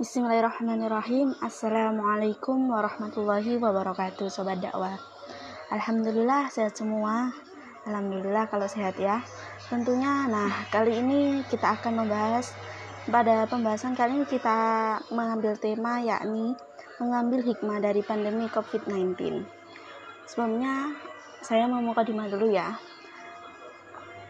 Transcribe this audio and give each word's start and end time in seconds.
Bismillahirrahmanirrahim. 0.00 1.36
Assalamualaikum 1.44 2.72
warahmatullahi 2.72 3.60
wabarakatuh 3.60 4.32
Sobat 4.32 4.56
dakwah. 4.56 4.96
Alhamdulillah 5.68 6.48
sehat 6.48 6.72
semua. 6.72 7.28
Alhamdulillah 7.84 8.48
kalau 8.48 8.64
sehat 8.64 8.96
ya. 8.96 9.20
Tentunya 9.68 10.24
nah 10.24 10.48
kali 10.72 11.04
ini 11.04 11.44
kita 11.52 11.76
akan 11.76 12.00
membahas 12.00 12.56
Pada 13.12 13.44
pembahasan 13.44 13.92
kali 13.92 14.24
ini 14.24 14.24
kita 14.24 14.56
mengambil 15.12 15.52
tema 15.60 16.00
yakni 16.00 16.56
Mengambil 16.96 17.44
hikmah 17.44 17.84
dari 17.84 18.00
pandemi 18.00 18.48
COVID-19 18.48 19.44
Sebelumnya 20.24 20.96
saya 21.44 21.68
mau 21.68 21.84
muka 21.84 22.08
dulu 22.08 22.48
ya 22.48 22.72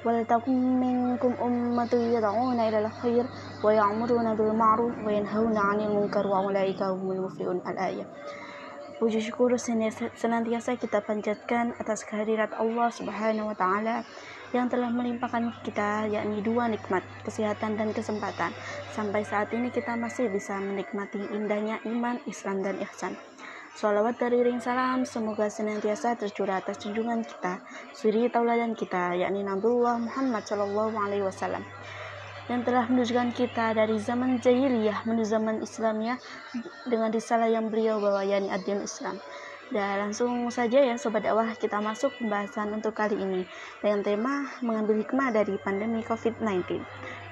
ولتكن 0.05 0.80
منكم 0.80 1.34
أمة 1.41 1.93
يدعون 1.93 2.59
إلى 2.59 2.80
الخير 2.86 3.25
ويأمرون 3.64 4.36
بالمعروف 4.36 4.93
وينهون 5.05 5.57
عن 5.57 5.80
المنكر 5.80 6.27
وأولئك 6.27 6.81
هم 6.84 7.12
المفلحون 7.12 7.62
الآية 7.67 8.05
Puji 8.95 9.20
syukur 9.20 9.52
senantiasa 10.16 10.80
kita 10.80 11.04
panjatkan 11.04 11.76
atas 11.84 12.08
kehadirat 12.08 12.55
Allah 12.55 12.88
Subhanahu 12.88 13.52
wa 13.52 13.55
taala 13.59 14.08
yang 14.55 14.72
telah 14.72 14.88
melimpahkan 14.88 15.52
kita 15.67 16.08
yakni 16.08 16.40
dua 16.40 16.72
nikmat, 16.72 17.04
kesehatan 17.27 17.76
dan 17.76 17.91
kesempatan. 17.91 18.55
Sampai 18.95 19.27
saat 19.27 19.52
ini 19.52 19.67
kita 19.67 19.99
masih 19.99 20.31
bisa 20.31 20.55
menikmati 20.63 21.20
indahnya 21.27 21.84
iman, 21.84 22.23
Islam 22.23 22.63
dan 22.63 22.80
ihsan. 22.88 23.20
Salawat 23.70 24.19
dari 24.19 24.42
ring 24.42 24.59
salam 24.59 25.06
semoga 25.06 25.47
senantiasa 25.47 26.19
tercurah 26.19 26.59
atas 26.59 26.83
junjungan 26.83 27.23
kita, 27.23 27.62
suri 27.95 28.27
tauladan 28.27 28.74
kita, 28.74 29.15
yakni 29.15 29.46
Nabiullah 29.46 29.95
Muhammad 29.95 30.43
Shallallahu 30.43 30.98
Alaihi 30.98 31.23
Wasallam 31.23 31.62
yang 32.51 32.66
telah 32.66 32.91
menunjukkan 32.91 33.30
kita 33.30 33.79
dari 33.79 33.95
zaman 34.02 34.43
jahiliyah 34.43 35.06
menuju 35.06 35.23
zaman 35.23 35.62
Islamnya 35.62 36.19
dengan 36.83 37.15
risalah 37.15 37.46
yang 37.46 37.70
beliau 37.70 38.02
bawa 38.02 38.26
yakni 38.26 38.51
adil 38.51 38.82
Islam. 38.82 39.23
Dan 39.71 40.02
langsung 40.02 40.51
saja 40.51 40.82
ya 40.82 40.98
sobat 40.98 41.23
dakwah 41.23 41.54
kita 41.54 41.79
masuk 41.79 42.10
pembahasan 42.18 42.74
untuk 42.74 42.98
kali 42.98 43.15
ini 43.15 43.46
dengan 43.79 44.02
tema 44.02 44.51
mengambil 44.66 44.98
hikmah 44.98 45.30
dari 45.30 45.54
pandemi 45.63 46.02
COVID-19. 46.02 46.82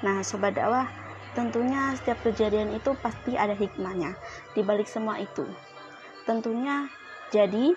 Nah, 0.07 0.23
sobat 0.23 0.55
dakwah, 0.55 0.87
tentunya 1.35 1.99
setiap 1.99 2.23
kejadian 2.23 2.79
itu 2.79 2.95
pasti 3.03 3.35
ada 3.35 3.59
hikmahnya 3.59 4.15
di 4.55 4.63
balik 4.63 4.87
semua 4.87 5.19
itu 5.19 5.51
tentunya 6.29 6.93
jadi 7.33 7.73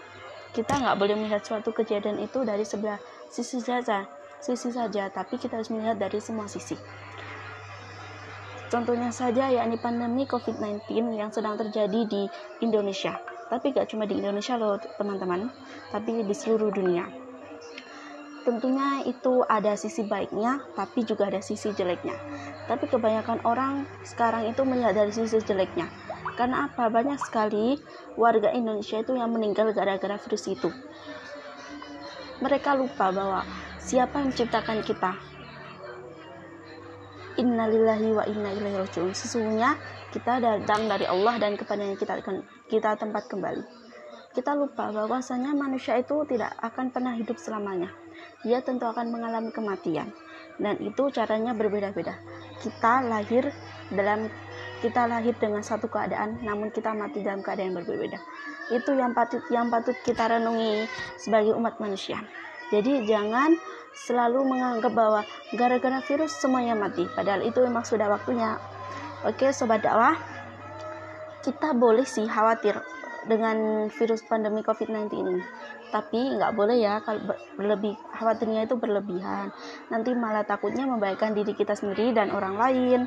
kita 0.51 0.83
nggak 0.83 0.99
boleh 0.99 1.15
melihat 1.15 1.39
suatu 1.47 1.71
kejadian 1.71 2.19
itu 2.19 2.43
dari 2.43 2.67
sebelah 2.67 2.99
sisi 3.31 3.63
saja 3.63 4.03
sisi 4.43 4.73
saja 4.73 5.07
tapi 5.07 5.39
kita 5.39 5.55
harus 5.61 5.71
melihat 5.71 5.95
dari 5.95 6.17
semua 6.19 6.49
sisi. 6.49 6.75
Contohnya 8.67 9.13
saja 9.13 9.51
yakni 9.51 9.77
pandemi 9.77 10.25
COVID-19 10.25 11.13
yang 11.13 11.29
sedang 11.29 11.55
terjadi 11.59 12.07
di 12.07 12.25
Indonesia. 12.65 13.21
Tapi 13.51 13.75
gak 13.75 13.91
cuma 13.91 14.07
di 14.07 14.15
Indonesia 14.15 14.55
loh 14.55 14.79
teman-teman 14.95 15.51
tapi 15.93 16.23
di 16.25 16.35
seluruh 16.35 16.71
dunia. 16.73 17.05
Tentunya 18.41 19.05
itu 19.05 19.45
ada 19.45 19.77
sisi 19.77 20.01
baiknya 20.07 20.65
tapi 20.73 21.05
juga 21.05 21.29
ada 21.29 21.43
sisi 21.43 21.69
jeleknya. 21.75 22.15
Tapi 22.65 22.89
kebanyakan 22.89 23.43
orang 23.45 23.85
sekarang 24.07 24.49
itu 24.49 24.65
melihat 24.65 24.97
dari 24.97 25.13
sisi 25.13 25.37
jeleknya 25.43 25.85
karena 26.35 26.71
apa? 26.71 26.87
Banyak 26.87 27.19
sekali 27.19 27.79
warga 28.15 28.51
Indonesia 28.51 28.99
itu 28.99 29.13
yang 29.15 29.31
meninggal 29.31 29.71
gara-gara 29.75 30.17
virus 30.19 30.47
itu. 30.47 30.69
Mereka 32.41 32.73
lupa 32.73 33.13
bahwa 33.13 33.45
siapa 33.77 34.21
yang 34.21 34.33
menciptakan 34.33 34.81
kita. 34.81 35.13
Innalillahi 37.37 38.09
wa 38.11 38.23
inna 38.27 38.49
ilaihi 38.51 38.77
rajiun. 38.81 39.13
Sesungguhnya 39.13 39.77
kita 40.11 40.43
datang 40.43 40.91
dari 40.91 41.07
Allah 41.07 41.39
dan 41.39 41.55
kepadanya 41.55 41.95
kita 41.95 42.19
kita 42.67 42.97
tempat 42.99 43.29
kembali. 43.31 43.63
Kita 44.31 44.55
lupa 44.55 44.95
bahwasanya 44.95 45.51
manusia 45.51 45.99
itu 45.99 46.23
tidak 46.27 46.55
akan 46.63 46.91
pernah 46.91 47.15
hidup 47.19 47.35
selamanya. 47.35 47.91
Dia 48.47 48.63
tentu 48.63 48.87
akan 48.87 49.11
mengalami 49.11 49.51
kematian. 49.51 50.07
Dan 50.55 50.79
itu 50.79 51.11
caranya 51.11 51.51
berbeda-beda. 51.51 52.15
Kita 52.63 53.03
lahir 53.03 53.51
dalam 53.91 54.31
kita 54.81 55.05
lahir 55.05 55.37
dengan 55.37 55.61
satu 55.61 55.87
keadaan 55.87 56.41
namun 56.41 56.73
kita 56.73 56.91
mati 56.91 57.21
dalam 57.21 57.45
keadaan 57.45 57.71
yang 57.71 57.77
berbeda 57.85 58.19
itu 58.73 58.91
yang 58.97 59.13
patut 59.13 59.41
yang 59.53 59.69
patut 59.69 59.95
kita 60.01 60.27
renungi 60.27 60.89
sebagai 61.21 61.53
umat 61.55 61.77
manusia 61.77 62.19
jadi 62.73 63.05
jangan 63.05 63.55
selalu 63.93 64.47
menganggap 64.47 64.91
bahwa 64.91 65.21
gara-gara 65.53 66.01
virus 66.03 66.33
semuanya 66.41 66.73
mati 66.73 67.05
padahal 67.13 67.45
itu 67.45 67.61
memang 67.61 67.85
sudah 67.85 68.09
waktunya 68.09 68.57
oke 69.21 69.53
sobat 69.53 69.85
dakwah 69.85 70.17
kita 71.41 71.73
boleh 71.73 72.05
sih 72.05 72.25
khawatir 72.29 72.77
dengan 73.25 73.89
virus 73.89 74.25
pandemi 74.25 74.65
COVID-19 74.65 75.09
ini. 75.13 75.41
Tapi 75.91 76.39
nggak 76.39 76.55
boleh 76.55 76.77
ya 76.79 77.03
kalau 77.03 77.35
berlebih 77.59 77.99
khawatirnya 78.15 78.63
itu 78.65 78.79
berlebihan. 78.79 79.51
Nanti 79.91 80.15
malah 80.15 80.47
takutnya 80.47 80.87
membahayakan 80.87 81.35
diri 81.35 81.51
kita 81.51 81.75
sendiri 81.75 82.15
dan 82.15 82.31
orang 82.31 82.55
lain. 82.55 82.99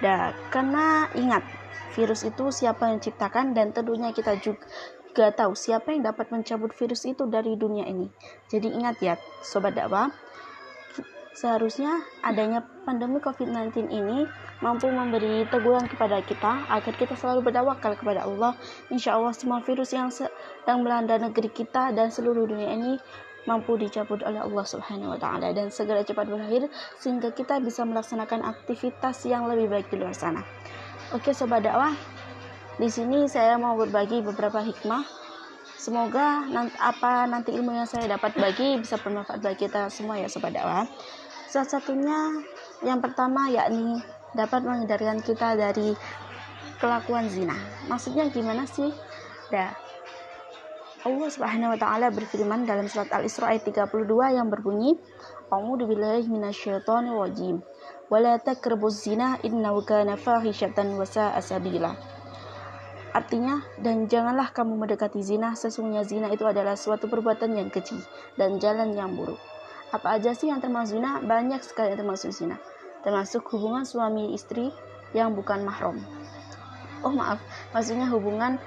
Nah, 0.00 0.32
karena 0.48 1.12
ingat, 1.12 1.44
virus 1.92 2.24
itu 2.24 2.48
siapa 2.48 2.88
yang 2.88 3.00
ciptakan 3.04 3.52
dan 3.52 3.76
tentunya 3.76 4.16
kita 4.16 4.40
juga 4.40 5.28
tahu 5.36 5.52
siapa 5.52 5.92
yang 5.92 6.08
dapat 6.08 6.32
mencabut 6.32 6.72
virus 6.72 7.04
itu 7.04 7.28
dari 7.28 7.58
dunia 7.58 7.84
ini. 7.84 8.08
Jadi 8.48 8.72
ingat 8.72 8.96
ya, 9.04 9.14
sobat 9.44 9.76
dakwah, 9.76 10.08
seharusnya 11.36 12.00
adanya 12.24 12.64
pandemi 12.84 13.20
COVID-19 13.20 13.92
ini 13.92 14.24
mampu 14.60 14.92
memberi 14.92 15.48
teguran 15.48 15.88
kepada 15.88 16.20
kita 16.20 16.68
agar 16.68 16.92
kita 16.96 17.16
selalu 17.16 17.48
bertawakal 17.48 17.96
kepada 17.96 18.28
Allah. 18.28 18.56
Insya 18.92 19.16
Allah 19.16 19.32
semua 19.32 19.64
virus 19.64 19.92
yang 19.96 20.12
sedang 20.12 20.84
melanda 20.84 21.16
negeri 21.16 21.48
kita 21.48 21.96
dan 21.96 22.12
seluruh 22.12 22.44
dunia 22.44 22.76
ini 22.76 23.00
mampu 23.48 23.76
dicabut 23.80 24.20
oleh 24.26 24.40
Allah 24.40 24.66
Subhanahu 24.66 25.16
wa 25.16 25.18
taala 25.20 25.52
dan 25.56 25.72
segera 25.72 26.04
cepat 26.04 26.28
berakhir 26.28 26.68
sehingga 27.00 27.32
kita 27.32 27.60
bisa 27.60 27.86
melaksanakan 27.88 28.44
aktivitas 28.44 29.24
yang 29.24 29.48
lebih 29.48 29.72
baik 29.72 29.86
di 29.88 29.96
luar 30.00 30.12
sana. 30.12 30.44
Oke 31.10 31.32
sobat 31.32 31.64
dakwah, 31.64 31.96
di 32.76 32.88
sini 32.88 33.26
saya 33.26 33.56
mau 33.56 33.74
berbagi 33.76 34.22
beberapa 34.22 34.62
hikmah. 34.62 35.02
Semoga 35.80 36.44
nanti, 36.44 36.76
apa 36.76 37.24
nanti 37.24 37.56
ilmu 37.56 37.72
yang 37.72 37.88
saya 37.88 38.04
dapat 38.04 38.36
bagi 38.36 38.76
bisa 38.76 39.00
bermanfaat 39.00 39.40
bagi 39.40 39.64
kita 39.64 39.88
semua 39.88 40.20
ya 40.20 40.28
sobat 40.28 40.52
dakwah. 40.52 40.84
Salah 41.48 41.66
satunya 41.66 42.44
yang 42.84 43.00
pertama 43.00 43.48
yakni 43.48 43.98
dapat 44.36 44.62
menghindarkan 44.62 45.18
kita 45.24 45.58
dari 45.58 45.96
kelakuan 46.78 47.26
zina. 47.26 47.56
Maksudnya 47.90 48.30
gimana 48.30 48.64
sih? 48.64 48.94
Dah, 49.50 49.74
Allah 51.00 51.32
Subhanahu 51.32 51.72
wa 51.72 51.78
taala 51.80 52.12
berfirman 52.12 52.68
dalam 52.68 52.84
surat 52.84 53.08
Al-Isra 53.08 53.56
ayat 53.56 53.64
32 53.64 54.36
yang 54.36 54.52
berbunyi 54.52 55.00
A'udzu 55.48 55.88
billahi 55.88 56.28
minasyaitonir 56.28 57.16
rajim 57.16 57.64
wa 58.12 58.20
la 58.20 58.36
taqrabuz 58.36 59.08
zina 59.08 59.40
innahu 59.40 59.80
kana 59.80 60.20
fahishatan 60.20 61.00
wa 61.00 61.08
sabila 61.40 61.96
Artinya, 63.16 63.64
dan 63.80 64.12
janganlah 64.12 64.52
kamu 64.52 64.76
mendekati 64.76 65.24
zina, 65.24 65.56
sesungguhnya 65.56 66.04
zina 66.04 66.28
itu 66.30 66.44
adalah 66.44 66.76
suatu 66.76 67.08
perbuatan 67.08 67.56
yang 67.56 67.72
kecil 67.72 67.98
dan 68.36 68.60
jalan 68.62 68.94
yang 68.94 69.16
buruk. 69.16 69.40
Apa 69.90 70.20
aja 70.20 70.30
sih 70.30 70.46
yang 70.52 70.62
termasuk 70.62 71.00
zina? 71.00 71.18
Banyak 71.18 71.58
sekali 71.64 71.96
yang 71.96 72.06
termasuk 72.06 72.30
zina. 72.30 72.60
Termasuk 73.02 73.42
hubungan 73.50 73.82
suami 73.82 74.30
istri 74.36 74.70
yang 75.10 75.34
bukan 75.34 75.66
mahram. 75.66 75.98
Oh 77.02 77.10
maaf, 77.10 77.42
maksudnya 77.74 78.06
hubungan 78.06 78.62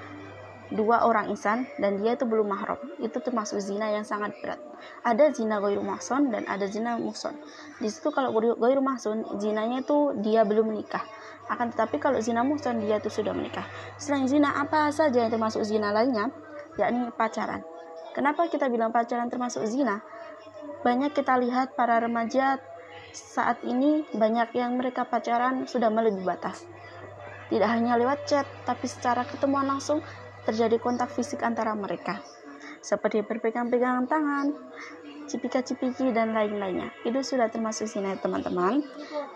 dua 0.72 1.04
orang 1.04 1.28
insan 1.28 1.68
dan 1.76 2.00
dia 2.00 2.16
itu 2.16 2.24
belum 2.24 2.48
mahram. 2.48 2.80
Itu 3.02 3.20
termasuk 3.20 3.60
zina 3.60 3.92
yang 3.92 4.06
sangat 4.06 4.32
berat. 4.40 4.60
Ada 5.04 5.34
zina 5.36 5.60
goyur 5.60 5.84
mahson 5.84 6.32
dan 6.32 6.48
ada 6.48 6.64
zina 6.64 6.96
muhson 6.96 7.36
di 7.82 7.88
situ 7.90 8.14
kalau 8.14 8.30
goyur 8.32 8.80
mahson 8.80 9.26
zinanya 9.42 9.82
itu 9.82 10.14
dia 10.22 10.46
belum 10.46 10.70
menikah. 10.72 11.02
Akan 11.50 11.68
tetapi 11.74 12.00
kalau 12.00 12.22
zina 12.24 12.40
muhson 12.40 12.80
dia 12.80 12.96
itu 12.96 13.12
sudah 13.12 13.36
menikah. 13.36 13.66
Selain 14.00 14.24
zina 14.24 14.56
apa 14.56 14.88
saja 14.94 15.26
yang 15.26 15.32
termasuk 15.32 15.60
zina 15.66 15.92
lainnya? 15.92 16.32
Yakni 16.80 17.12
pacaran. 17.12 17.60
Kenapa 18.14 18.46
kita 18.46 18.70
bilang 18.70 18.94
pacaran 18.94 19.28
termasuk 19.28 19.66
zina? 19.66 20.00
Banyak 20.86 21.12
kita 21.12 21.36
lihat 21.36 21.74
para 21.76 21.98
remaja 22.00 22.62
saat 23.14 23.62
ini 23.62 24.06
banyak 24.14 24.54
yang 24.58 24.78
mereka 24.78 25.06
pacaran 25.06 25.66
sudah 25.66 25.90
melebihi 25.90 26.24
batas. 26.24 26.66
Tidak 27.52 27.68
hanya 27.68 27.94
lewat 28.00 28.26
chat 28.26 28.46
tapi 28.64 28.88
secara 28.88 29.22
ketemuan 29.28 29.68
langsung 29.68 30.00
terjadi 30.44 30.76
kontak 30.80 31.12
fisik 31.12 31.40
antara 31.40 31.72
mereka, 31.72 32.20
seperti 32.84 33.24
berpegang-pegangan 33.24 34.04
tangan, 34.08 34.46
cipika-cipiki, 35.28 36.12
dan 36.12 36.36
lain-lainnya. 36.36 36.92
Itu 37.04 37.24
sudah 37.24 37.48
termasuk 37.48 37.88
zina, 37.88 38.16
teman-teman. 38.20 38.84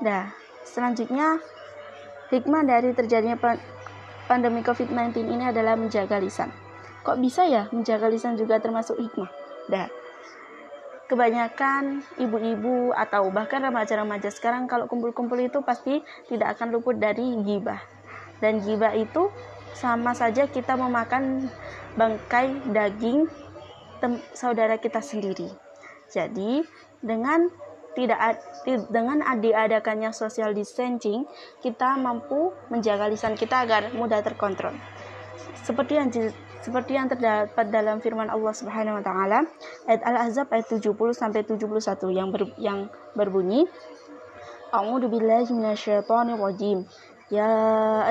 Nah, 0.05 0.33
selanjutnya, 0.65 1.41
hikmah 2.29 2.63
dari 2.69 2.93
terjadinya 2.93 3.41
pandemi 4.29 4.61
COVID-19 4.61 5.25
ini 5.25 5.45
adalah 5.49 5.75
menjaga 5.75 6.21
lisan. 6.21 6.53
Kok 7.03 7.17
bisa 7.25 7.49
ya 7.49 7.73
menjaga 7.73 8.13
lisan 8.13 8.37
juga 8.37 8.61
termasuk 8.61 9.01
hikmah? 9.01 9.31
Dah. 9.73 9.89
Kebanyakan 11.09 12.05
ibu-ibu 12.21 12.93
atau 12.93 13.33
bahkan 13.33 13.65
remaja-remaja 13.65 14.29
sekarang 14.29 14.69
kalau 14.69 14.85
kumpul-kumpul 14.85 15.41
itu 15.41 15.65
pasti 15.65 16.05
tidak 16.29 16.61
akan 16.61 16.69
luput 16.69 17.01
dari 17.01 17.33
gibah 17.49 17.81
dan 18.45 18.63
gibah 18.63 18.95
itu 18.95 19.33
sama 19.77 20.17
saja 20.17 20.47
kita 20.49 20.77
memakan 20.79 21.49
bangkai 21.99 22.73
daging 22.73 23.27
saudara 24.33 24.79
kita 24.79 25.03
sendiri. 25.03 25.51
Jadi 26.09 26.63
dengan 27.03 27.51
tidak 27.99 28.39
dengan 28.95 29.25
diadakannya 29.43 30.15
social 30.15 30.55
distancing 30.55 31.27
kita 31.59 31.99
mampu 31.99 32.55
menjaga 32.71 33.11
lisan 33.11 33.35
kita 33.35 33.67
agar 33.67 33.91
mudah 33.97 34.23
terkontrol. 34.23 34.77
Seperti 35.67 35.99
yang 35.99 36.09
seperti 36.59 36.95
yang 36.95 37.07
terdapat 37.07 37.71
dalam 37.71 38.03
firman 38.03 38.31
Allah 38.31 38.55
Subhanahu 38.55 38.99
wa 38.99 39.05
taala 39.05 39.47
ayat 39.87 40.03
Al-Ahzab 40.03 40.51
ayat 40.51 40.67
70 40.69 40.95
sampai 41.15 41.47
71 41.47 41.65
yang 42.11 42.29
ber, 42.35 42.43
yang 42.59 42.79
berbunyi 43.15 43.67
A'udzu 44.69 45.09
billahi 45.09 45.49
minasyaitonir 45.49 46.37
rajim 46.37 46.85
يا 47.34 47.56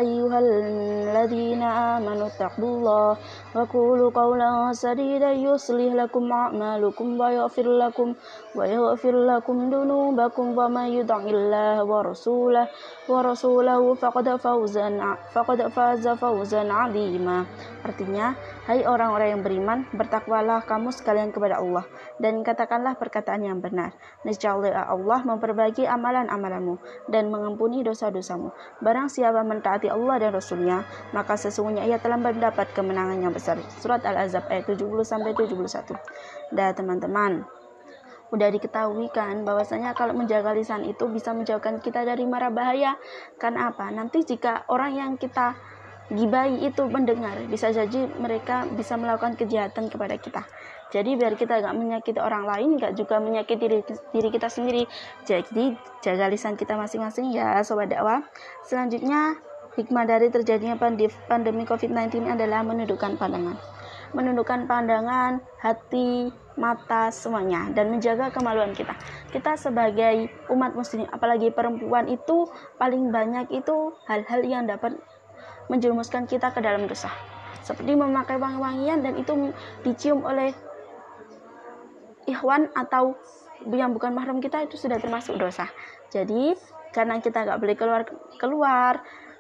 أيها 0.03 0.39
الذين 0.39 1.63
آمنوا 1.63 2.27
اتقوا 2.27 2.71
الله 2.75 3.11
وقولوا 3.55 4.11
قولا 4.11 4.73
سديدا 4.75 5.31
يصلح 5.33 5.95
لكم 5.95 6.33
أعمالكم 6.33 7.07
ويغفر 7.21 7.67
لكم 7.83 8.09
ويغفر 8.57 9.15
لكم 9.31 9.57
ذنوبكم 9.71 10.47
ومن 10.59 10.87
يطع 10.99 11.23
الله 11.23 11.85
ورسوله 11.85 12.67
ورسوله 13.09 13.95
فقد 13.95 14.27
فوز 14.37 14.77
فقد 15.35 15.59
فاز 15.69 16.05
فوزا 16.09 16.63
عظيما 16.73 17.39
artinya 17.83 18.39
hai 18.71 18.87
orang-orang 18.87 19.39
yang 19.39 19.43
beriman 19.43 19.79
bertakwalah 19.91 20.63
kamu 20.63 20.95
sekalian 20.95 21.35
kepada 21.35 21.59
Allah 21.59 21.83
dan 22.23 22.47
katakanlah 22.47 22.95
perkataan 22.95 23.43
yang 23.43 23.59
benar 23.59 23.91
niscaya 24.23 24.87
Allah 24.87 25.21
memperbaiki 25.27 25.83
amalan-amalanmu 25.83 26.79
dan 27.11 27.27
mengampuni 27.27 27.83
dosa-dosamu 27.83 28.55
barang 28.79 29.06
siapa 29.08 29.44
mentaati 29.44 29.92
Allah 29.92 30.22
dan 30.22 30.32
Rasulnya 30.36 30.88
maka 31.12 31.36
sesungguhnya 31.36 31.84
ia 31.88 31.98
telah 32.00 32.20
mendapat 32.20 32.72
kemenangan 32.72 33.20
yang 33.20 33.34
besar. 33.34 33.60
Surat 33.80 34.04
Al-Azab 34.04 34.48
ayat 34.52 34.68
70 34.70 34.88
sampai 35.04 35.32
71 35.36 35.96
dan 36.56 36.72
teman-teman. 36.76 37.44
Udah 38.28 38.52
diketahui 38.52 39.08
kan 39.10 39.48
bahwasanya 39.48 39.96
kalau 39.96 40.12
menjaga 40.12 40.52
lisan 40.52 40.84
itu 40.84 41.08
bisa 41.08 41.32
menjauhkan 41.32 41.80
kita 41.80 42.04
dari 42.04 42.28
mara 42.28 42.52
bahaya. 42.52 43.00
Kan 43.40 43.56
apa? 43.56 43.88
Nanti 43.88 44.28
jika 44.28 44.68
orang 44.68 45.00
yang 45.00 45.12
kita 45.16 45.56
gibai 46.08 46.64
itu 46.64 46.88
mendengar 46.88 47.36
bisa 47.52 47.68
jadi 47.68 48.08
mereka 48.16 48.64
bisa 48.72 48.96
melakukan 48.96 49.36
kejahatan 49.36 49.92
kepada 49.92 50.16
kita 50.16 50.48
jadi 50.94 51.20
biar 51.20 51.36
kita 51.36 51.60
gak 51.60 51.76
menyakiti 51.76 52.20
orang 52.20 52.48
lain 52.48 52.80
gak 52.80 52.96
juga 52.96 53.20
menyakiti 53.20 53.66
diri, 53.68 53.80
diri 54.16 54.30
kita 54.32 54.48
sendiri 54.48 54.84
jadi 55.28 55.76
jaga 56.00 56.26
lisan 56.32 56.56
kita 56.56 56.80
masing-masing 56.80 57.36
ya 57.36 57.60
sobat 57.64 57.92
dakwah 57.92 58.24
selanjutnya 58.64 59.36
hikmah 59.78 60.06
dari 60.10 60.34
terjadinya 60.34 60.80
pandemi 61.30 61.64
COVID-19 61.68 62.26
adalah 62.26 62.66
menundukkan 62.66 63.20
pandangan 63.20 63.58
menundukkan 64.16 64.72
pandangan, 64.72 65.44
hati, 65.60 66.32
mata, 66.56 67.12
semuanya 67.12 67.68
dan 67.76 67.92
menjaga 67.92 68.32
kemaluan 68.32 68.72
kita. 68.72 68.96
Kita 69.36 69.60
sebagai 69.60 70.32
umat 70.48 70.74
muslim, 70.74 71.06
apalagi 71.12 71.52
perempuan 71.52 72.08
itu 72.08 72.48
paling 72.80 73.12
banyak 73.12 73.52
itu 73.52 73.94
hal-hal 74.08 74.42
yang 74.48 74.64
dapat 74.64 74.96
menjerumuskan 75.68 76.26
kita 76.26 76.56
ke 76.56 76.60
dalam 76.64 76.88
dosa. 76.88 77.12
Seperti 77.62 78.00
memakai 78.00 78.40
wangi-wangian 78.40 79.04
dan 79.04 79.20
itu 79.20 79.52
dicium 79.84 80.24
oleh 80.24 80.56
ikhwan 82.28 82.70
atau 82.76 83.16
yang 83.66 83.96
bukan 83.96 84.14
mahram 84.14 84.38
kita 84.38 84.68
itu 84.68 84.78
sudah 84.78 85.02
termasuk 85.02 85.40
dosa. 85.40 85.66
Jadi 86.14 86.54
karena 86.94 87.18
kita 87.18 87.48
nggak 87.48 87.60
boleh 87.60 87.76
keluar 87.76 88.02
keluar 88.38 88.94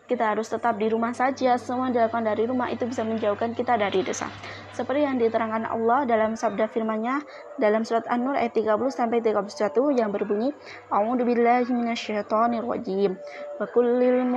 kita 0.07 0.23
harus 0.33 0.47
tetap 0.47 0.79
di 0.79 0.87
rumah 0.87 1.11
saja. 1.11 1.59
Semua 1.59 1.91
dilakukan 1.91 2.23
dari 2.23 2.47
rumah 2.47 2.71
itu 2.71 2.87
bisa 2.87 3.03
menjauhkan 3.03 3.51
kita 3.51 3.75
dari 3.75 4.01
dosa. 4.07 4.31
Seperti 4.71 5.03
yang 5.03 5.19
diterangkan 5.19 5.67
Allah 5.67 6.07
dalam 6.07 6.39
sabda 6.39 6.71
firman-Nya 6.71 7.27
dalam 7.59 7.83
surat 7.83 8.07
An-Nur 8.07 8.39
ayat 8.39 8.55
30 8.55 8.87
sampai 8.87 9.19
31 9.19 9.99
yang 9.99 10.09
berbunyi 10.15 10.55
A'udzu 10.87 11.27
billahi 11.27 11.67
minasyaitonir 11.75 12.63
rajim. 12.63 13.19
Wa 13.59 13.67
kullil 13.67 14.31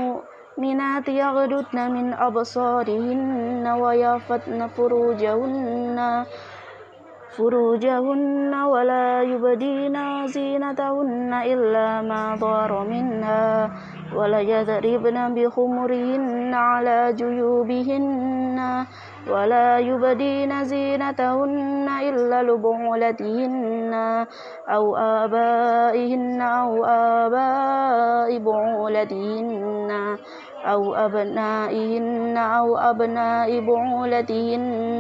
yaghdudna 1.07 1.85
min 1.87 2.13
furujahunna 4.75 6.27
فروجهن 7.37 8.55
ولا 8.55 9.23
يبدين 9.23 10.27
زينتهن 10.27 11.33
إلا 11.35 12.03
ما 12.03 12.37
ظهر 12.37 12.85
منها 12.89 13.71
وليضربن 14.17 15.35
بخمرهن 15.35 16.55
على 16.55 17.13
جيوبهن 17.13 18.59
ولا 19.31 19.79
يبدين 19.79 20.65
زينتهن 20.65 21.89
إلا 22.03 22.43
لبعولتهن 22.43 23.95
أو 24.69 24.97
آبائهن 24.97 26.41
أو 26.43 26.85
آباء 26.85 28.39
بعولتهن 28.39 29.91
أو 30.67 30.95
أبنائهن 30.95 32.37
أو 32.37 32.77
أبناء 32.79 33.61
بعولتهن 33.61 34.90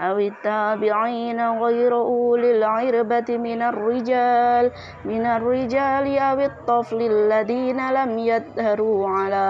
أو 0.00 0.18
التابعين 0.18 1.40
غير 1.40 1.92
أولي 1.96 2.50
العربة 2.58 3.28
من 3.36 3.62
الرجال 3.62 4.70
من 5.04 5.26
الرجال 5.26 6.18
أو 6.18 6.40
الطفل 6.40 7.00
الذين 7.02 7.90
لم 7.92 8.18
يظهروا 8.18 9.08
على 9.08 9.44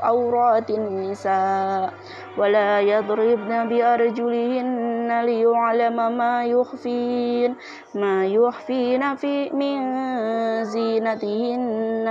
عورات 0.00 0.70
النساء. 0.70 1.92
ولا 2.38 2.80
يضربن 2.80 3.68
بأرجلهن 3.68 4.97
ليعلم 5.07 5.97
ما 6.17 6.45
يخفين 6.45 7.55
ما 7.95 8.25
يخفين 8.25 9.15
في 9.15 9.49
من 9.49 9.77
زينتهن 10.63 12.07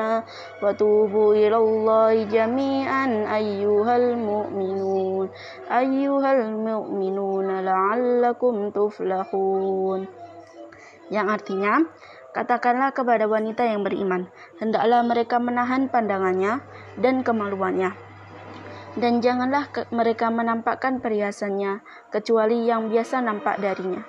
وتوبوا 0.63 1.31
إلى 1.35 1.57
الله 1.57 2.15
جميعا 2.25 3.07
أيها 3.37 3.95
المؤمنون 3.97 5.27
أيها 5.71 6.31
المؤمنون 6.33 7.49
la'allakum 7.63 8.75
tuflahun 8.75 10.11
yang 11.13 11.29
artinya 11.29 11.85
katakanlah 12.33 12.97
kepada 12.97 13.29
wanita 13.29 13.69
yang 13.69 13.85
beriman 13.85 14.29
hendaklah 14.57 15.05
mereka 15.05 15.37
menahan 15.37 15.93
pandangannya 15.93 16.65
dan 16.99 17.21
kemaluannya 17.21 18.06
dan 18.98 19.22
janganlah 19.22 19.70
mereka 19.94 20.34
menampakkan 20.34 20.98
perhiasannya 20.98 21.86
kecuali 22.10 22.66
yang 22.66 22.90
biasa 22.90 23.22
nampak 23.22 23.62
darinya. 23.62 24.02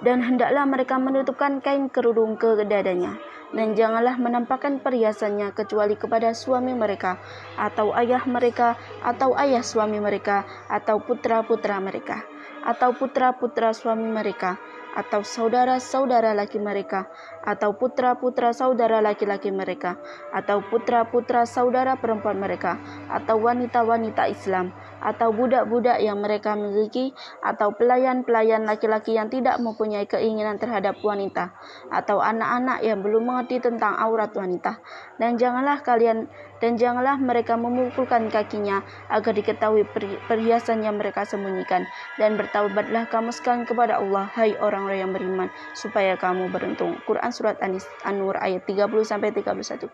Dan 0.00 0.24
hendaklah 0.24 0.64
mereka 0.66 0.96
menutupkan 0.96 1.62
kain 1.62 1.92
kerudung 1.92 2.34
ke 2.40 2.66
dadanya. 2.66 3.20
Dan 3.50 3.74
janganlah 3.74 4.14
menampakkan 4.14 4.78
perhiasannya 4.78 5.50
kecuali 5.54 5.98
kepada 5.98 6.30
suami 6.30 6.70
mereka 6.70 7.18
atau 7.58 7.90
ayah 7.98 8.22
mereka 8.22 8.78
atau 9.02 9.34
ayah 9.34 9.66
suami 9.66 9.98
mereka 9.98 10.46
atau 10.70 11.02
putra-putra 11.02 11.82
mereka 11.82 12.22
atau 12.64 12.92
putra-putra 12.92 13.72
suami 13.72 14.08
mereka, 14.08 14.60
atau 14.92 15.24
saudara-saudara 15.24 16.34
laki 16.36 16.58
mereka, 16.60 17.08
atau 17.44 17.72
putra-putra 17.76 18.52
saudara 18.52 19.00
laki-laki 19.00 19.48
mereka, 19.48 19.96
atau 20.32 20.60
putra-putra 20.60 21.48
saudara 21.48 21.96
perempuan 21.96 22.36
mereka, 22.36 22.76
atau 23.08 23.40
wanita-wanita 23.40 24.28
Islam, 24.28 24.72
atau 25.00 25.32
budak-budak 25.32 25.98
yang 26.04 26.20
mereka 26.20 26.52
miliki, 26.52 27.16
atau 27.40 27.72
pelayan-pelayan 27.72 28.68
laki-laki 28.68 29.16
yang 29.16 29.32
tidak 29.32 29.56
mempunyai 29.58 30.04
keinginan 30.04 30.60
terhadap 30.60 31.00
wanita, 31.00 31.56
atau 31.88 32.20
anak-anak 32.20 32.84
yang 32.84 33.00
belum 33.00 33.24
mengerti 33.24 33.64
tentang 33.64 33.96
aurat 33.96 34.32
wanita. 34.36 34.80
Dan 35.16 35.40
janganlah 35.40 35.80
kalian 35.80 36.28
dan 36.60 36.76
janganlah 36.76 37.16
mereka 37.16 37.56
memukulkan 37.56 38.28
kakinya 38.28 38.84
agar 39.08 39.32
diketahui 39.32 39.88
perhiasan 40.28 40.84
yang 40.84 41.00
mereka 41.00 41.24
sembunyikan 41.24 41.88
dan 42.20 42.36
bertaubatlah 42.36 43.08
kamu 43.08 43.32
sekalian 43.32 43.64
kepada 43.64 43.96
Allah 43.96 44.28
hai 44.36 44.52
orang-orang 44.60 45.00
yang 45.00 45.12
beriman 45.16 45.48
supaya 45.72 46.20
kamu 46.20 46.52
beruntung 46.52 47.00
Quran 47.08 47.29
surat 47.32 47.56
An-Nur 47.62 48.36
ayat 48.38 48.66
30 48.66 48.86
sampai 49.02 49.34
31 49.34 49.88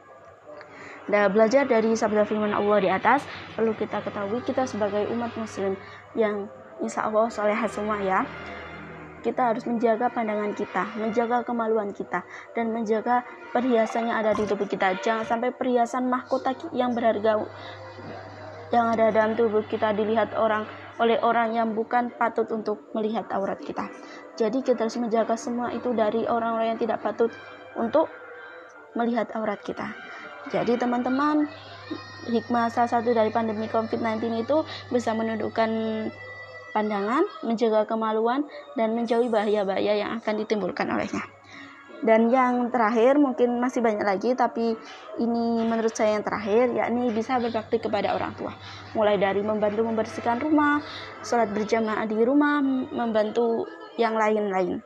dan 1.06 1.30
belajar 1.30 1.62
dari 1.70 1.94
sabda 1.94 2.26
firman 2.26 2.50
Allah 2.50 2.78
di 2.82 2.90
atas 2.90 3.22
perlu 3.54 3.72
kita 3.78 4.02
ketahui 4.02 4.42
kita 4.42 4.66
sebagai 4.66 5.06
umat 5.14 5.30
muslim 5.38 5.78
yang 6.18 6.50
insya 6.82 7.06
Allah 7.06 7.30
soleh 7.30 7.56
semua 7.70 8.02
ya 8.02 8.26
kita 9.26 9.42
harus 9.42 9.66
menjaga 9.66 10.06
pandangan 10.06 10.54
kita, 10.54 10.86
menjaga 11.02 11.42
kemaluan 11.42 11.90
kita, 11.90 12.22
dan 12.54 12.70
menjaga 12.70 13.26
perhiasan 13.50 14.06
yang 14.06 14.22
ada 14.22 14.30
di 14.30 14.46
tubuh 14.46 14.70
kita. 14.70 15.02
Jangan 15.02 15.26
sampai 15.26 15.50
perhiasan 15.50 16.06
mahkota 16.06 16.54
yang 16.70 16.94
berharga 16.94 17.42
yang 18.70 18.86
ada 18.94 19.10
dalam 19.10 19.34
tubuh 19.34 19.66
kita 19.66 19.90
dilihat 19.98 20.30
orang 20.38 20.62
oleh 20.96 21.20
orang 21.20 21.52
yang 21.52 21.72
bukan 21.76 22.12
patut 22.14 22.48
untuk 22.52 22.88
melihat 22.96 23.28
aurat 23.32 23.60
kita. 23.60 23.88
Jadi 24.36 24.64
kita 24.64 24.88
harus 24.88 24.96
menjaga 24.96 25.36
semua 25.36 25.72
itu 25.72 25.92
dari 25.92 26.24
orang-orang 26.24 26.76
yang 26.76 26.80
tidak 26.80 27.04
patut 27.04 27.32
untuk 27.76 28.08
melihat 28.96 29.28
aurat 29.36 29.60
kita. 29.60 29.92
Jadi 30.48 30.78
teman-teman, 30.78 31.50
hikmah 32.30 32.70
salah 32.70 32.88
satu 32.88 33.12
dari 33.12 33.28
pandemi 33.34 33.66
COVID-19 33.68 34.46
itu 34.46 34.62
bisa 34.94 35.12
menundukkan 35.12 35.68
pandangan, 36.70 37.24
menjaga 37.42 37.88
kemaluan, 37.88 38.44
dan 38.76 38.92
menjauhi 38.94 39.32
bahaya-bahaya 39.32 40.00
yang 40.00 40.10
akan 40.20 40.34
ditimbulkan 40.44 40.86
olehnya. 40.92 41.35
Dan 42.04 42.28
yang 42.28 42.68
terakhir 42.68 43.16
mungkin 43.16 43.56
masih 43.56 43.80
banyak 43.80 44.04
lagi 44.04 44.36
tapi 44.36 44.76
ini 45.16 45.64
menurut 45.64 45.96
saya 45.96 46.20
yang 46.20 46.24
terakhir 46.26 46.68
yakni 46.76 47.08
bisa 47.08 47.40
berbakti 47.40 47.80
kepada 47.80 48.12
orang 48.12 48.36
tua. 48.36 48.52
Mulai 48.92 49.16
dari 49.16 49.40
membantu 49.40 49.80
membersihkan 49.86 50.40
rumah, 50.44 50.84
sholat 51.24 51.48
berjamaah 51.56 52.04
di 52.04 52.20
rumah, 52.20 52.60
membantu 52.92 53.64
yang 53.96 54.12
lain-lain. 54.12 54.84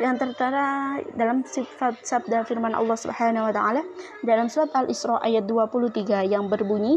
Yang 0.00 0.16
tertera 0.16 0.96
dalam 1.12 1.44
sifat 1.44 2.00
sabda 2.00 2.48
firman 2.48 2.72
Allah 2.72 2.96
Subhanahu 2.96 3.50
wa 3.50 3.52
taala 3.52 3.84
dalam 4.24 4.48
surat 4.48 4.72
Al-Isra 4.72 5.20
ayat 5.20 5.44
23 5.44 6.24
yang 6.24 6.48
berbunyi 6.48 6.96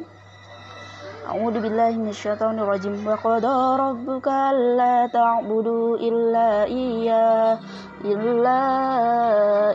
أعوذ 1.28 1.61
بالله 1.61 1.92
من 2.00 2.09
الشيطان 2.09 2.57
الرجيم 2.57 3.04
وقضى 3.04 3.59
ربك 3.76 4.26
ألا 4.28 5.12
تعبدوا 5.12 6.00
إلا 6.00 6.64
إياه 6.64 7.59
إلا 8.00 8.61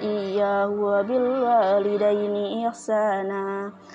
إياه 0.01 0.69
وبالوالدين 0.73 2.35
إحسانا 2.65 3.45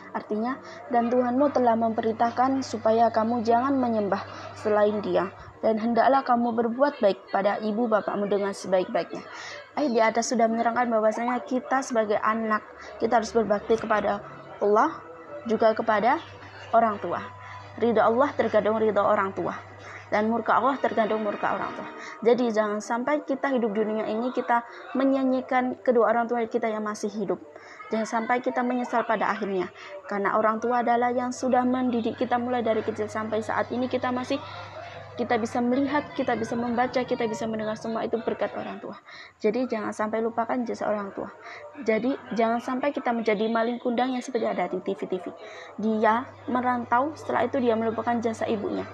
Artinya, 0.09 0.57
dan 0.89 1.11
Tuhanmu 1.13 1.53
telah 1.53 1.75
memerintahkan 1.75 2.65
supaya 2.65 3.13
kamu 3.13 3.45
jangan 3.45 3.77
menyembah 3.77 4.23
selain 4.57 4.99
dia, 5.05 5.31
dan 5.61 5.79
hendaklah 5.79 6.25
kamu 6.25 6.55
berbuat 6.59 6.99
baik 6.99 7.29
pada 7.31 7.61
ibu 7.63 7.87
bapakmu 7.87 8.27
dengan 8.27 8.51
sebaik-baiknya. 8.51 9.23
Ayat 9.79 9.91
di 9.95 10.01
atas 10.03 10.33
sudah 10.33 10.49
menerangkan 10.51 10.91
bahwasanya 10.91 11.39
kita 11.45 11.85
sebagai 11.87 12.19
anak, 12.19 12.65
kita 12.99 13.21
harus 13.21 13.31
berbakti 13.31 13.79
kepada 13.79 14.25
Allah, 14.59 14.97
juga 15.47 15.77
kepada 15.77 16.19
orang 16.73 16.99
tua. 16.99 17.21
Ridho 17.78 18.02
Allah 18.02 18.30
tergantung 18.38 18.78
ridho 18.78 19.02
orang 19.02 19.34
tua 19.34 19.58
dan 20.14 20.30
murka 20.30 20.62
Allah 20.62 20.78
tergantung 20.78 21.26
murka 21.26 21.58
orang 21.58 21.74
tua. 21.74 21.90
Jadi 22.22 22.54
jangan 22.54 22.78
sampai 22.78 23.26
kita 23.26 23.50
hidup 23.50 23.74
di 23.74 23.82
dunia 23.82 24.06
ini 24.06 24.30
kita 24.30 24.62
menyanyikan 24.94 25.82
kedua 25.82 26.14
orang 26.14 26.30
tua 26.30 26.46
kita 26.46 26.70
yang 26.70 26.86
masih 26.86 27.10
hidup. 27.10 27.42
Jangan 27.90 28.06
sampai 28.06 28.38
kita 28.46 28.62
menyesal 28.62 29.10
pada 29.10 29.34
akhirnya. 29.34 29.74
Karena 30.06 30.38
orang 30.38 30.62
tua 30.62 30.86
adalah 30.86 31.10
yang 31.10 31.34
sudah 31.34 31.66
mendidik 31.66 32.14
kita 32.14 32.38
mulai 32.38 32.62
dari 32.62 32.86
kecil 32.86 33.10
sampai 33.10 33.42
saat 33.42 33.74
ini 33.74 33.90
kita 33.90 34.14
masih 34.14 34.38
kita 35.14 35.38
bisa 35.38 35.62
melihat, 35.62 36.10
kita 36.18 36.34
bisa 36.34 36.58
membaca, 36.58 37.02
kita 37.06 37.30
bisa 37.30 37.46
mendengar 37.46 37.78
semua 37.78 38.02
itu 38.02 38.18
berkat 38.22 38.50
orang 38.58 38.82
tua. 38.82 38.98
Jadi 39.38 39.70
jangan 39.70 39.94
sampai 39.94 40.26
lupakan 40.26 40.58
jasa 40.66 40.90
orang 40.90 41.14
tua. 41.14 41.30
Jadi 41.86 42.18
jangan 42.34 42.58
sampai 42.58 42.90
kita 42.90 43.14
menjadi 43.14 43.46
maling 43.46 43.78
kundang 43.78 44.18
yang 44.18 44.26
seperti 44.26 44.50
ada 44.50 44.66
di 44.66 44.82
TV-TV. 44.82 45.30
Dia 45.78 46.26
merantau, 46.50 47.14
setelah 47.14 47.46
itu 47.46 47.62
dia 47.62 47.78
melupakan 47.78 48.18
jasa 48.18 48.50
ibunya. 48.50 48.90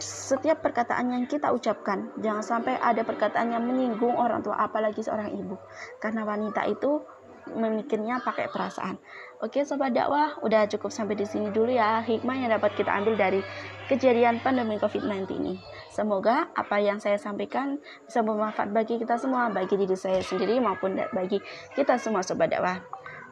Setiap 0.00 0.64
perkataan 0.64 1.12
yang 1.12 1.24
kita 1.28 1.52
ucapkan, 1.52 2.08
jangan 2.18 2.42
sampai 2.42 2.80
ada 2.80 3.04
perkataan 3.04 3.52
yang 3.52 3.62
menyinggung 3.68 4.16
orang 4.16 4.40
tua, 4.40 4.56
apalagi 4.56 5.04
seorang 5.04 5.36
ibu. 5.36 5.60
Karena 6.00 6.24
wanita 6.24 6.64
itu 6.64 7.04
memikirnya 7.50 8.22
pakai 8.22 8.48
perasaan. 8.48 8.96
Oke 9.42 9.66
sobat 9.66 9.90
dakwah, 9.90 10.38
udah 10.46 10.70
cukup 10.70 10.94
sampai 10.94 11.18
di 11.18 11.26
sini 11.26 11.50
dulu 11.50 11.74
ya 11.74 11.98
hikmah 11.98 12.36
yang 12.38 12.50
dapat 12.54 12.78
kita 12.78 12.94
ambil 12.94 13.18
dari 13.18 13.42
kejadian 13.92 14.40
pandemi 14.40 14.80
COVID-19 14.80 15.28
ini. 15.36 15.60
Semoga 15.92 16.48
apa 16.56 16.80
yang 16.80 16.96
saya 16.96 17.20
sampaikan 17.20 17.76
bisa 18.08 18.24
bermanfaat 18.24 18.72
bagi 18.72 18.96
kita 18.96 19.20
semua, 19.20 19.52
bagi 19.52 19.76
diri 19.76 19.92
saya 19.92 20.24
sendiri 20.24 20.56
maupun 20.64 20.96
bagi 21.12 21.36
kita 21.76 22.00
semua 22.00 22.24
sobat 22.24 22.48
dakwah. 22.48 22.80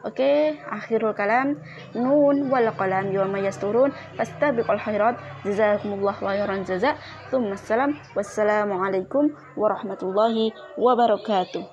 Oke, 0.01 0.57
akhirul 0.65 1.13
kalam. 1.13 1.61
Nun 1.93 2.49
wal 2.49 2.73
qalam 2.73 3.13
yawma 3.13 3.37
yasturun 3.41 3.93
fastabiqul 4.17 4.81
khairat. 4.81 5.17
Jazakumullah 5.45 6.17
khairan 6.17 6.65
jaza. 6.65 6.97
Tsumma 7.29 7.57
salam. 7.57 7.97
Wassalamualaikum 8.17 9.29
warahmatullahi 9.53 10.53
wabarakatuh. 10.77 11.65